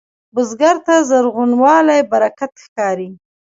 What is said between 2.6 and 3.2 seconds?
ښکاري